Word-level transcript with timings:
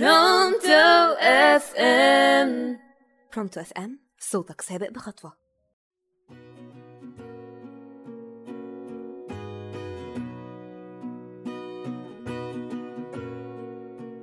برونتو 0.00 1.14
FM. 1.20 2.78
برونتو 3.34 3.60
FM 3.60 3.98
صوتك 4.18 4.60
سابق 4.60 4.90
بخطوة. 4.90 5.32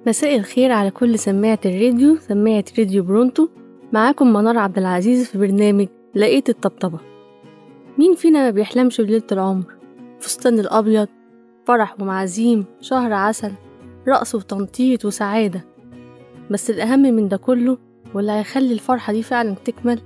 مساء 0.07 0.36
الخير 0.36 0.71
على 0.71 0.92
كل 0.92 1.20
سماعة 1.20 1.60
الراديو 1.66 2.18
سماعة 2.20 2.66
راديو 2.80 3.04
برونتو. 3.04 3.48
معاكم 3.94 4.34
منار 4.34 4.58
عبد 4.58 4.78
العزيز 4.78 5.30
في 5.30 5.38
برنامج 5.38 5.88
لقيت 6.16 6.50
الطبطبة. 6.50 7.00
مين 7.98 8.16
فينا 8.16 8.40
ما 8.40 8.50
بيحلمش 8.50 9.02
بليلة 9.02 9.28
العمر؟ 9.32 9.76
فستان 10.20 10.60
الأبيض 10.60 11.08
فرح 11.66 12.02
ومعازيم 12.02 12.66
شهر 12.82 13.14
عسل. 13.14 13.52
رقص 14.07 14.36
وتنطيط 14.36 15.05
وسعادة. 15.05 15.65
بس 16.51 16.70
الأهم 16.70 17.00
من 17.01 17.28
ده 17.28 17.37
كله 17.37 17.78
واللي 18.14 18.32
هيخلي 18.32 18.73
الفرحة 18.73 19.14
دي 19.14 19.23
فعلا 19.23 19.55
تكمل 19.65 20.01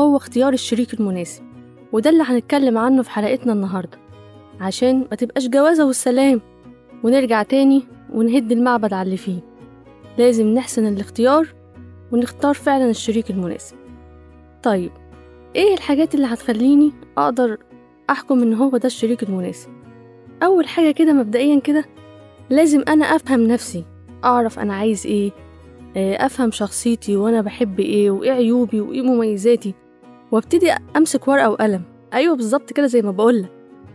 هو 0.00 0.16
اختيار 0.16 0.52
الشريك 0.52 0.94
المناسب 0.94 1.42
وده 1.92 2.10
اللي 2.10 2.22
هنتكلم 2.22 2.78
عنه 2.78 3.02
في 3.02 3.10
حلقتنا 3.10 3.52
النهاردة. 3.52 3.98
عشان 4.60 4.98
ما 4.98 5.16
تبقاش 5.16 5.48
جوازة 5.48 5.86
والسلام. 5.86 6.40
ونرجع 7.04 7.42
تاني 7.42 7.82
ونهد 8.12 8.52
المعبد 8.52 8.92
على 8.92 9.06
اللي 9.06 9.16
فيه. 9.16 9.38
لازم 10.18 10.46
نحسن 10.46 10.86
الاختيار 10.86 11.46
ونختار 12.12 12.54
فعلا 12.54 12.90
الشريك 12.90 13.30
المناسب. 13.30 13.76
طيب 14.62 14.90
إيه 15.56 15.74
الحاجات 15.74 16.14
اللي 16.14 16.26
هتخليني 16.26 16.92
أقدر 17.18 17.58
أحكم 18.10 18.42
إن 18.42 18.54
هو 18.54 18.76
ده 18.76 18.86
الشريك 18.86 19.22
المناسب؟ 19.22 19.68
أول 20.42 20.68
حاجة 20.68 20.90
كده 20.90 21.12
مبدئيا 21.12 21.60
كده 21.60 21.84
لازم 22.50 22.82
أنا 22.88 23.04
أفهم 23.04 23.40
نفسي 23.40 23.84
أعرف 24.24 24.58
أنا 24.58 24.74
عايز 24.74 25.06
إيه 25.06 25.30
آه، 25.96 26.26
أفهم 26.26 26.50
شخصيتي 26.50 27.16
وأنا 27.16 27.40
بحب 27.40 27.80
إيه 27.80 28.10
وإيه 28.10 28.32
عيوبي 28.32 28.80
وإيه 28.80 29.02
مميزاتي. 29.02 29.74
وابتدي 30.32 30.72
أمسك 30.96 31.28
ورقة 31.28 31.50
وقلم. 31.50 31.82
أيوه 32.14 32.36
بالظبط 32.36 32.72
كده 32.72 32.86
زي 32.86 33.02
ما 33.02 33.10
بقولك. 33.10 33.50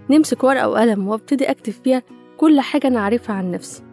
نمسك 0.09 0.43
ورقة 0.43 0.69
وقلم 0.69 1.07
وابتدي 1.07 1.51
أكتب 1.51 1.73
فيها 1.83 2.03
كل 2.37 2.59
حاجة 2.59 2.87
أنا 2.87 2.99
عارفها 2.99 3.35
عن 3.35 3.51
نفسي. 3.51 3.83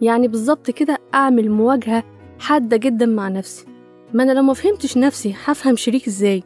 يعني 0.00 0.28
بالظبط 0.28 0.70
كده 0.70 0.98
أعمل 1.14 1.50
مواجهة 1.50 2.04
حادة 2.38 2.76
جدا 2.76 3.06
مع 3.06 3.28
نفسي. 3.28 3.66
ما 4.14 4.22
أنا 4.22 4.32
لو 4.32 4.42
ما 4.42 4.54
فهمتش 4.54 4.96
نفسي 4.98 5.34
هفهم 5.44 5.76
شريك 5.76 6.06
إزاي؟ 6.06 6.42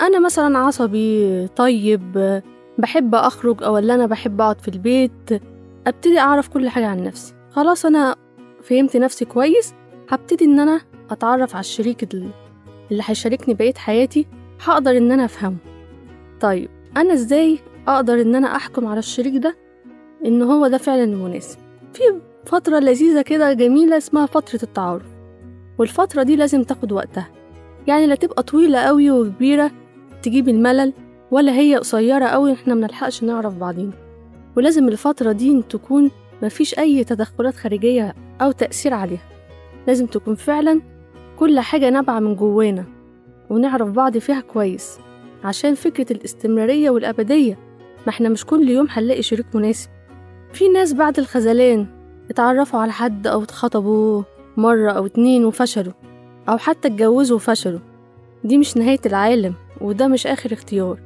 أنا 0.00 0.20
مثلا 0.20 0.58
عصبي 0.58 1.46
طيب 1.48 2.42
بحب 2.78 3.14
أخرج 3.14 3.62
أو 3.62 3.78
اللي 3.78 3.94
أنا 3.94 4.06
بحب 4.06 4.40
أقعد 4.40 4.60
في 4.60 4.68
البيت. 4.68 5.42
أبتدي 5.86 6.18
أعرف 6.18 6.48
كل 6.48 6.68
حاجة 6.68 6.86
عن 6.86 7.02
نفسي. 7.04 7.34
خلاص 7.50 7.86
أنا 7.86 8.16
فهمت 8.62 8.96
نفسي 8.96 9.24
كويس 9.24 9.74
هبتدي 10.10 10.44
إن 10.44 10.60
أنا 10.60 10.80
أتعرف 11.10 11.54
على 11.54 11.60
الشريك 11.60 12.02
ال- 12.14 12.30
اللي 12.90 13.02
هيشاركني 13.06 13.54
بقية 13.54 13.74
حياتي 13.74 14.26
هقدر 14.64 14.96
إن 14.96 15.12
أنا 15.12 15.24
أفهمه. 15.24 15.56
طيب 16.40 16.68
أنا 16.96 17.12
إزاي 17.12 17.58
أقدر 17.88 18.20
إن 18.20 18.34
أنا 18.34 18.56
أحكم 18.56 18.86
على 18.86 18.98
الشريك 18.98 19.36
ده؟ 19.36 19.56
إن 20.26 20.42
هو 20.42 20.66
ده 20.66 20.78
فعلا 20.78 21.04
المناسب 21.04 21.58
في 21.92 22.02
فترة 22.44 22.78
لذيذة 22.78 23.22
كده 23.22 23.52
جميلة 23.52 23.96
اسمها 23.96 24.26
فترة 24.26 24.60
التعارف. 24.62 25.02
والفترة 25.78 26.22
دي 26.22 26.36
لازم 26.36 26.62
تاخد 26.62 26.92
وقتها. 26.92 27.28
يعني 27.86 28.06
لا 28.06 28.14
تبقى 28.14 28.42
طويلة 28.42 28.78
قوي 28.78 29.10
وكبيرة 29.10 29.70
تجيب 30.22 30.48
الملل 30.48 30.92
ولا 31.30 31.52
هي 31.52 31.76
قصيرة 31.76 32.24
قوي 32.26 32.52
إحنا 32.52 32.74
منلحقش 32.74 33.22
نعرف 33.24 33.54
بعضينا. 33.54 33.92
ولازم 34.56 34.88
الفترة 34.88 35.32
دي 35.32 35.62
تكون 35.62 36.10
مفيش 36.42 36.78
أي 36.78 37.04
تدخلات 37.04 37.56
خارجية 37.56 38.14
أو 38.40 38.50
تأثير 38.52 38.94
عليها. 38.94 39.28
لازم 39.86 40.06
تكون 40.06 40.34
فعلا 40.34 40.80
كل 41.38 41.60
حاجة 41.60 41.90
نابعة 41.90 42.20
من 42.20 42.36
جوانا 42.36 42.84
ونعرف 43.50 43.88
بعض 43.88 44.18
فيها 44.18 44.40
كويس. 44.40 44.98
عشان 45.44 45.74
فكرة 45.74 46.12
الاستمرارية 46.12 46.90
والأبدية 46.90 47.58
ما 48.06 48.08
إحنا 48.08 48.28
مش 48.28 48.44
كل 48.44 48.68
يوم 48.68 48.86
هنلاقي 48.90 49.22
شريك 49.22 49.46
مناسب. 49.54 49.90
في 50.52 50.68
ناس 50.68 50.92
بعد 50.92 51.18
الخذلان 51.18 51.86
اتعرفوا 52.30 52.80
على 52.80 52.92
حد 52.92 53.26
أو 53.26 53.42
اتخطبوا 53.42 54.22
مرة 54.56 54.90
أو 54.92 55.06
اتنين 55.06 55.44
وفشلوا 55.44 55.92
أو 56.48 56.58
حتى 56.58 56.88
اتجوزوا 56.88 57.36
وفشلوا. 57.36 57.80
دي 58.44 58.58
مش 58.58 58.76
نهاية 58.76 59.00
العالم 59.06 59.54
وده 59.80 60.08
مش 60.08 60.26
آخر 60.26 60.52
اختيار. 60.52 60.98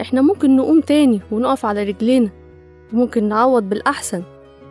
إحنا 0.00 0.20
ممكن 0.22 0.56
نقوم 0.56 0.80
تاني 0.80 1.20
ونقف 1.30 1.66
على 1.66 1.82
رجلينا. 1.84 2.30
وممكن 2.92 3.28
نعوض 3.28 3.62
بالأحسن 3.68 4.22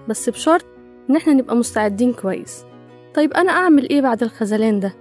بس 0.10 0.30
بشرط 0.30 0.66
إن 1.10 1.16
إحنا 1.16 1.34
نبقى 1.34 1.56
مستعدين 1.56 2.14
كويس. 2.14 2.66
طيب 3.14 3.34
أنا 3.34 3.52
أعمل 3.52 3.90
إيه 3.90 4.02
بعد 4.02 4.24
الخذلان 4.24 4.80
ده؟ 4.80 4.94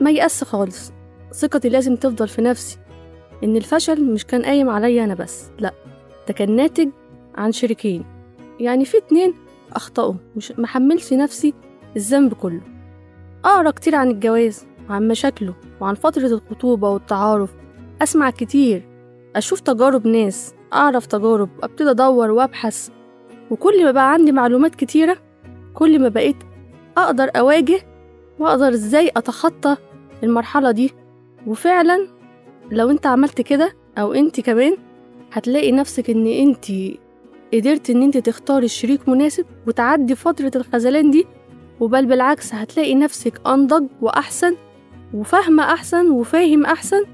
ما 0.00 0.10
يأس 0.10 0.44
خالص. 0.44 0.92
ثقتي 1.32 1.68
لازم 1.68 1.96
تفضل 1.96 2.28
في 2.28 2.42
نفسي. 2.42 2.78
إن 3.44 3.56
الفشل 3.56 4.04
مش 4.04 4.24
كان 4.26 4.44
قايم 4.44 4.68
عليا 4.70 5.04
أنا 5.04 5.14
بس 5.14 5.50
لأ 5.58 5.74
ده 6.28 6.34
كان 6.34 6.56
ناتج 6.56 6.88
عن 7.34 7.52
شريكين. 7.52 8.04
يعني 8.60 8.84
في 8.84 8.98
اتنين 8.98 9.34
أخطأوا 9.72 10.14
مش 10.36 10.52
محملش 10.58 11.12
نفسي 11.12 11.54
الذنب 11.96 12.34
كله. 12.34 12.60
أقرأ 13.44 13.70
كتير 13.70 13.94
عن 13.94 14.10
الجواز 14.10 14.66
وعن 14.90 15.08
مشاكله 15.08 15.54
وعن 15.80 15.94
فترة 15.94 16.26
الخطوبة 16.26 16.90
والتعارف. 16.90 17.50
أسمع 18.02 18.30
كتير. 18.30 18.95
أشوف 19.36 19.60
تجارب 19.60 20.06
ناس 20.06 20.54
أعرف 20.72 21.06
تجارب 21.06 21.48
أبتدي 21.62 21.90
أدور 21.90 22.30
وأبحث. 22.30 22.88
وكل 23.50 23.84
ما 23.84 23.90
بقى 23.90 24.12
عندي 24.12 24.32
معلومات 24.32 24.74
كتيرة 24.74 25.16
كل 25.74 25.98
ما 25.98 26.08
بقيت 26.08 26.36
أقدر 26.98 27.30
أواجه 27.36 27.80
وأقدر 28.38 28.68
إزاي 28.68 29.10
أتخطى 29.16 29.76
المرحلة 30.22 30.70
دي. 30.70 30.92
وفعلا 31.46 32.08
لو 32.70 32.90
أنت 32.90 33.06
عملت 33.06 33.40
كده 33.40 33.72
أو 33.98 34.12
أنت 34.12 34.40
كمان 34.40 34.76
هتلاقي 35.32 35.72
نفسك 35.72 36.10
إن 36.10 36.26
أنت 36.26 36.66
قدرت 37.54 37.90
إن 37.90 38.02
أنت 38.02 38.18
تختاري 38.18 38.68
شريك 38.68 39.08
مناسب 39.08 39.46
وتعدي 39.66 40.14
فترة 40.14 40.52
الخذلان 40.56 41.10
دي. 41.10 41.26
وبل 41.80 42.06
بالعكس 42.06 42.54
هتلاقي 42.54 42.94
نفسك 42.94 43.40
أنضج 43.46 43.86
وأحسن 44.02 44.56
وفاهمة 45.14 45.62
أحسن 45.62 46.10
وفاهم 46.10 46.64
أحسن 46.66 47.04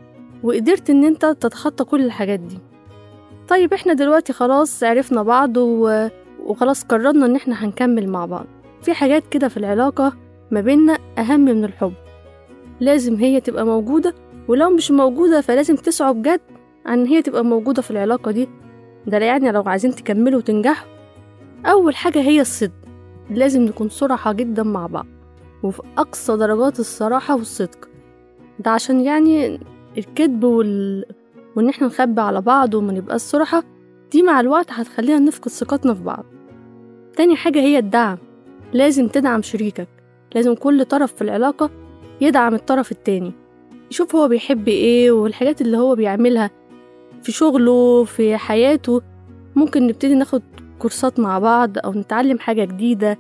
وقدرت 0.43 0.91
إن 0.91 1.05
أنت 1.05 1.27
تتخطى 1.27 1.85
كل 1.85 2.05
الحاجات 2.05 2.41
دي. 2.41 2.59
طيب 3.49 3.73
إحنا 3.73 3.93
دلوقتي 3.93 4.33
خلاص 4.33 4.85
عرفنا 4.85 5.23
بعض 5.23 5.57
و... 5.57 6.09
وخلاص 6.45 6.85
قررنا 6.85 7.27
إن 7.27 7.37
إحنا 7.37 7.65
هنكمل 7.65 8.09
مع 8.09 8.27
بعض. 8.27 8.47
في 8.83 8.95
حاجات 8.95 9.29
كده 9.31 9.49
في 9.49 9.57
العلاقة 9.57 10.13
ما 10.51 10.61
بينا 10.61 10.99
أهم 11.19 11.41
من 11.41 11.65
الحب. 11.65 11.93
لازم 12.81 13.15
هي 13.17 13.41
تبقى 13.41 13.67
موجودة 13.67 14.15
ولو 14.49 14.71
مش 14.71 14.91
موجودة 14.91 15.41
فلازم 15.41 15.77
تسعوا 15.77 16.13
بجد 16.13 16.41
عن 16.87 17.07
هي 17.07 17.23
تبقى 17.23 17.45
موجودة 17.45 17.83
في 17.83 17.91
العلاقة 17.91 18.31
دي. 18.31 18.49
ده 19.07 19.19
يعني 19.19 19.53
لو 19.53 19.63
عايزين 19.67 19.95
تكملوا 19.95 20.39
وتنجحوا. 20.39 20.89
أول 21.67 21.97
حاجة 21.97 22.19
هي 22.19 22.41
الصدق. 22.41 22.73
لازم 23.31 23.63
نكون 23.63 23.89
صراحة 23.89 24.33
جدا 24.33 24.63
مع 24.63 24.87
بعض. 24.87 25.07
وفي 25.63 25.83
أقصى 25.99 26.37
درجات 26.37 26.81
الصراحة 26.81 27.37
والصدق. 27.37 27.89
ده 28.59 28.71
عشان 28.71 29.01
يعني 29.01 29.61
الكذب 29.99 30.45
وال... 30.45 31.05
وإن 31.57 31.69
إحنا 31.69 31.87
نخبي 31.87 32.21
على 32.21 32.41
بعض 32.41 32.75
وما 32.75 32.93
نبقاش 32.93 33.21
صراحة 33.21 33.65
دي 34.13 34.23
مع 34.23 34.41
الوقت 34.41 34.71
هتخلينا 34.71 35.19
نفقد 35.19 35.49
ثقتنا 35.49 35.95
في 35.95 36.03
بعض. 36.03 36.25
تاني 37.17 37.37
حاجة 37.37 37.59
هي 37.59 37.79
الدعم. 37.79 38.19
لازم 38.73 39.09
تدعم 39.09 39.43
شريكك. 39.43 39.89
لازم 40.35 40.55
كل 40.55 40.85
طرف 40.85 41.13
في 41.15 41.23
العلاقة 41.23 41.71
يدعم 42.21 42.55
الطرف 42.55 42.93
التاني. 42.93 43.33
يشوف 43.91 44.17
هو 44.17 44.29
بيحب 44.29 44.69
إيه 44.69 45.11
والحاجات 45.11 45.61
اللي 45.61 45.77
هو 45.79 45.95
بيعملها 45.95 46.51
في 47.23 47.33
شغله 47.33 48.05
في 48.05 48.37
حياته. 48.37 49.03
ممكن 49.57 49.87
نبتدي 49.87 50.15
ناخد 50.15 50.43
كورسات 50.79 51.21
مع 51.21 51.39
بعض 51.39 51.79
أو 51.79 51.93
نتعلم 51.93 52.39
حاجة 52.39 52.65
جديدة 52.65 53.19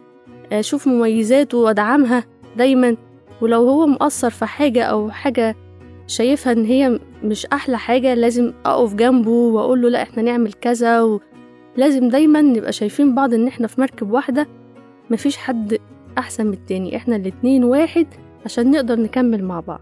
أشوف 0.52 0.88
مميزاته 0.88 1.58
وأدعمها 1.58 2.24
دايما. 2.56 2.96
ولو 3.40 3.68
هو 3.68 3.86
مقصر 3.86 4.30
في 4.30 4.46
حاجة 4.46 4.82
أو 4.82 5.10
حاجة 5.10 5.56
شايفها 6.12 6.52
إن 6.52 6.64
هي 6.64 6.98
مش 7.24 7.46
أحلى 7.46 7.78
حاجة 7.78 8.14
لازم 8.14 8.52
أقف 8.66 8.94
جنبه 8.94 9.30
وأقوله 9.30 9.88
لأ 9.88 10.02
إحنا 10.02 10.22
نعمل 10.22 10.52
كذا 10.52 11.00
ولازم 11.76 12.08
دايما 12.08 12.40
نبقى 12.42 12.72
شايفين 12.72 13.14
بعض 13.14 13.34
إن 13.34 13.46
إحنا 13.46 13.66
في 13.66 13.80
مركب 13.80 14.10
واحدة 14.10 14.46
مفيش 15.10 15.36
حد 15.36 15.78
أحسن 16.18 16.46
من 16.46 16.52
التاني 16.52 16.96
إحنا 16.96 17.16
الاتنين 17.16 17.64
واحد 17.64 18.06
عشان 18.44 18.70
نقدر 18.70 19.00
نكمل 19.00 19.44
مع 19.44 19.60
بعض. 19.60 19.80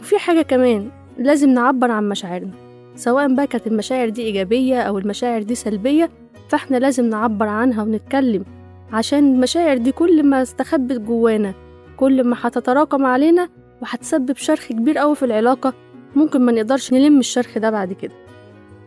وفي 0.00 0.18
حاجة 0.18 0.42
كمان 0.42 0.88
لازم 1.18 1.50
نعبر 1.50 1.90
عن 1.90 2.08
مشاعرنا 2.08 2.50
سواء 2.96 3.34
بقى 3.34 3.46
كانت 3.46 3.66
المشاعر 3.66 4.08
دي 4.08 4.22
إيجابية 4.22 4.80
أو 4.80 4.98
المشاعر 4.98 5.42
دي 5.42 5.54
سلبية 5.54 6.10
فإحنا 6.48 6.76
لازم 6.76 7.04
نعبر 7.10 7.46
عنها 7.46 7.82
ونتكلم 7.82 8.44
عشان 8.92 9.34
المشاعر 9.34 9.76
دي 9.76 9.92
كل 9.92 10.22
ما 10.22 10.42
استخبت 10.42 11.00
جوانا 11.00 11.54
كل 11.96 12.24
ما 12.24 12.36
هتتراكم 12.40 13.06
علينا 13.06 13.48
وهتسبب 13.82 14.36
شرخ 14.36 14.66
كبير 14.68 14.98
قوي 14.98 15.16
في 15.16 15.24
العلاقة. 15.24 15.74
ممكن 16.16 16.40
ما 16.40 16.52
نقدرش 16.52 16.92
نلم 16.92 17.18
الشرخ 17.18 17.58
ده 17.58 17.70
بعد 17.70 17.92
كده. 17.92 18.14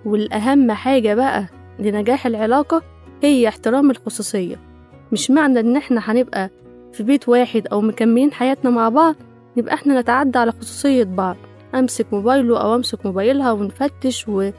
والأهم 0.06 0.72
حاجة 0.72 1.14
بقى 1.16 1.46
لنجاح 1.80 2.26
العلاقة 2.26 2.82
هي 3.24 3.48
احترام 3.48 3.92
الخصوصية. 3.92 4.56
مش 5.12 5.32
معنى 5.32 5.60
إن 5.60 5.76
إحنا 5.78 6.02
هنبقى 6.04 6.50
في 6.94 7.04
بيت 7.04 7.30
واحد 7.30 7.68
أو 7.68 7.82
مكملين 7.82 8.34
حياتنا 8.34 8.70
مع 8.72 8.90
بعض 8.90 9.16
نبقى 9.58 9.74
إحنا 9.74 10.02
نتعدى 10.02 10.40
على 10.40 10.52
خصوصية 10.52 11.04
بعض. 11.04 11.38
أمسك 11.76 12.06
موبايله 12.14 12.62
أو 12.62 12.76
أمسك 12.76 13.06
موبايلها 13.06 13.52
ونفتش 13.52 14.28
وفي 14.28 14.54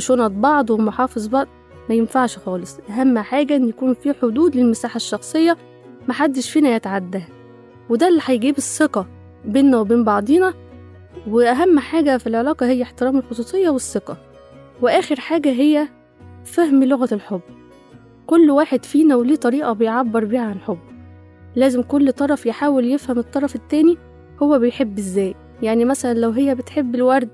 شنط 0.00 0.30
بعض 0.30 0.70
ومحافظ 0.70 1.26
بعض. 1.26 1.46
ما 1.88 1.94
ينفعش 1.94 2.38
خالص. 2.38 2.78
أهم 2.90 3.18
حاجة 3.18 3.56
إن 3.56 3.68
يكون 3.68 3.94
في 3.94 4.12
حدود 4.22 4.56
للمساحة 4.56 4.96
الشخصية 4.96 5.56
محدش 6.08 6.50
فينا 6.50 6.68
يتعداها. 6.74 7.28
وده 7.88 8.08
اللي 8.08 8.20
هيجيب 8.24 8.58
الثقة. 8.58 9.06
بيننا 9.44 9.78
وبين 9.78 10.04
بعضينا 10.04 10.54
وأهم 11.28 11.78
حاجة 11.78 12.16
في 12.16 12.26
العلاقة 12.26 12.66
هي 12.66 12.82
احترام 12.82 13.16
الخصوصية 13.16 13.68
والثقة 13.70 14.16
وآخر 14.82 15.20
حاجة 15.20 15.48
هي 15.48 15.88
فهم 16.44 16.84
لغة 16.84 17.08
الحب. 17.14 17.40
كل 18.26 18.50
واحد 18.50 18.84
فينا 18.84 19.16
وليه 19.16 19.36
طريقة 19.36 19.72
بيعبر 19.72 20.24
بيها 20.24 20.40
عن 20.40 20.58
حب. 20.58 20.78
لازم 21.56 21.82
كل 21.82 22.12
طرف 22.12 22.46
يحاول 22.46 22.84
يفهم 22.84 23.18
الطرف 23.18 23.54
التاني 23.56 23.98
هو 24.42 24.58
بيحب 24.58 24.98
إزاي. 24.98 25.34
يعني 25.62 25.84
مثلا 25.84 26.14
لو 26.14 26.30
هي 26.30 26.54
بتحب 26.54 26.94
الورد 26.94 27.28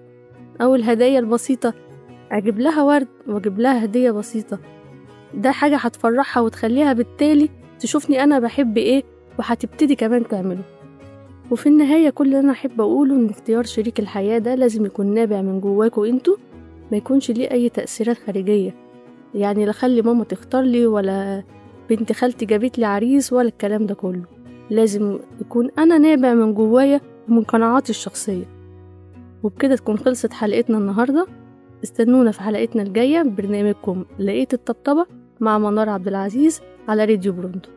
أو 0.61 0.75
الهدايا 0.75 1.19
البسيطة 1.19 1.75
أجيب 2.33 2.61
لها 2.61 2.83
ورد 2.83 3.09
وأجيب 3.29 3.61
لها 3.61 3.85
هدية 3.85 4.11
بسيطة. 4.11 4.59
ده 5.35 5.51
حاجة 5.51 5.77
هتفرحها 5.77 6.41
وتخليها 6.41 6.93
بالتالي 6.93 7.49
تشوفني 7.79 8.23
أنا 8.25 8.39
بحب 8.39 8.77
إيه 8.77 9.03
وهتبتدي 9.39 9.95
كمان 9.95 10.29
تعمله. 10.29 10.63
وفي 11.51 11.69
النهاية 11.69 12.11
كل 12.11 12.27
اللي 12.27 12.39
أنا 12.41 12.53
أحب 12.53 12.81
أقوله 12.81 13.17
إن 13.17 13.29
اختيار 13.29 13.65
شريك 13.65 14.01
الحياة 14.01 14.39
ده 14.39 14.55
لازم 14.55 14.87
يكون 14.87 15.15
نابع 15.15 15.43
من 15.43 15.61
جواكوا 15.61 16.07
أنتوا 16.07 16.37
ما 16.93 16.97
يكونش 16.97 17.31
ليه 17.31 17.51
أي 17.51 17.69
تأثيرات 17.69 18.19
خارجية. 18.19 18.75
يعني 19.35 19.67
لا 19.67 19.73
خلي 19.73 20.03
ماما 20.03 20.25
تختار 20.25 20.63
لي 20.63 20.87
ولا 20.87 21.43
بنت 21.91 22.13
خالتي 22.13 22.47
جابت 22.47 22.79
لي 22.79 22.87
عريس 22.87 23.33
ولا 23.33 23.49
الكلام 23.49 23.87
ده 23.87 23.95
كله. 23.95 24.25
لازم 24.71 25.19
يكون 25.41 25.71
أنا 25.79 25.99
نابع 25.99 26.35
من 26.35 26.55
جوايا 26.55 27.01
ومن 27.29 27.45
قناعاتي 27.45 27.91
الشخصية. 27.91 28.45
وبكده 29.43 29.77
تكون 29.77 29.99
خلصت 29.99 30.33
حلقتنا 30.33 30.79
النهاردة. 30.79 31.27
استنونا 31.85 32.31
في 32.31 32.43
حلقتنا 32.43 32.83
الجاية 32.83 33.23
ببرنامجكم 33.23 34.05
لقيت 34.19 34.55
الطبطبة 34.55 35.07
مع 35.41 35.59
منار 35.59 35.89
عبد 35.89 36.09
العزيز 36.09 36.61
على 36.89 37.05
راديو 37.05 37.33
برونتو. 37.33 37.71